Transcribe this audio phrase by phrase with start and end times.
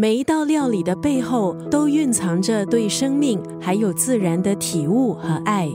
[0.00, 5.68] 每一道料理的背后都蕴藏着对生命还有自然的体悟和爱。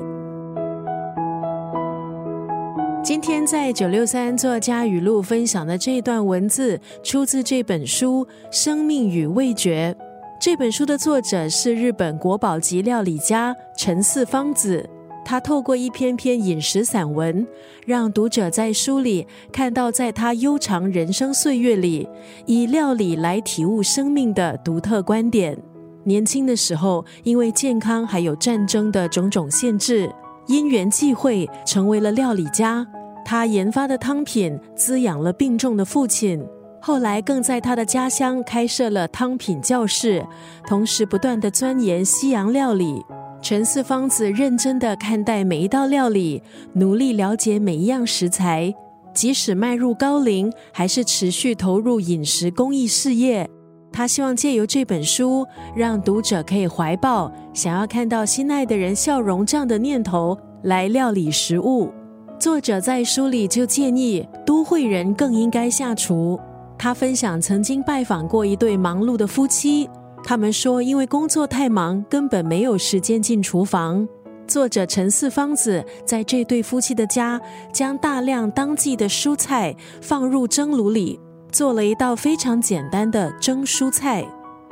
[3.03, 9.93] 今天在九六三作家语录分享的这段文字，出自这本书《生命与味觉》。
[10.39, 14.89] 这本书的作者是日本国宝级料理家陈四方子。
[15.25, 17.45] 他透过一篇篇饮食散文，
[17.85, 22.07] 让读者在书里看到，在他悠长人生岁月里，
[22.45, 25.57] 以料理来体悟生命的独特观点。
[26.03, 30.11] 年轻的时候，因为健康还有战争的种种限制，
[30.47, 32.85] 因缘际会成为了料理家。
[33.25, 36.45] 他研发的汤品滋养了病重的父亲，
[36.81, 40.25] 后来更在他的家乡开设了汤品教室，
[40.67, 43.01] 同时不断的钻研西洋料理。
[43.43, 48.73] 陈四方子认真的看待每一道料理，努力了解每一样食材。
[49.13, 53.45] 即使迈入高龄，还是持续投入饮食公益事业。
[53.91, 61.91] 他希望借由这本书，让读者可以怀抱想要看到心爱的人笑容这样的念头来料理食物。
[62.39, 66.39] 作者在书里就建议，都会人更应该下厨。
[66.77, 69.89] 他分享曾经拜访过一对忙碌的夫妻。
[70.23, 74.07] 他们说，因为工作太忙，根本没有时间进厨房。
[74.47, 77.39] 作者陈四方子在这对夫妻的家，
[77.71, 81.19] 将大量当季的蔬菜放入蒸炉里，
[81.51, 84.25] 做了一道非常简单的蒸蔬菜。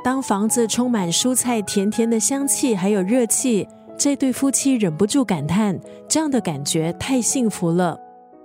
[0.04, 7.98] 当房子充满蔬菜甜甜的香气，还有热气，这对夫妻忍不住感叹：这样的感觉太幸福了。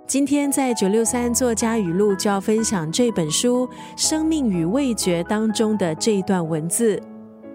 [0.08, 6.98] 今天在九六三作家语录就要分享这本书《生命与味觉》当中的这一段文字：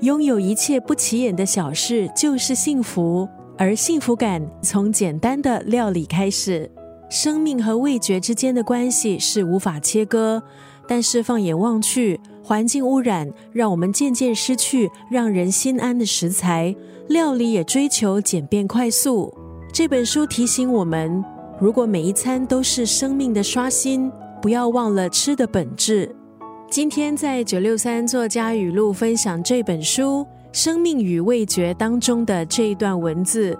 [0.02, 6.70] 拥有一切不起眼的小事就是幸福，而幸福感从简单的料理开始。
[7.10, 10.44] 生命和味觉之间的关系是无法切割，
[10.88, 16.76] 但是放眼望去，环境污染让我们渐渐失去让人心安的食材，
[17.08, 19.34] 料理也追求简便快速。
[19.74, 21.33] 这本书提醒我们。
[21.64, 26.14] 如果每一餐都是生命的刷新，不要忘了吃的本质。
[26.70, 30.20] 今天在九六三作家语录分享这本书
[30.52, 33.58] 《生命与味觉》当中的这一段文字：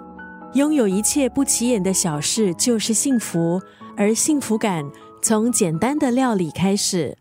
[0.52, 3.58] 拥有一切不起眼的小事就是幸福，
[3.96, 4.84] 而幸福感
[5.22, 7.16] 从简单的料理开始。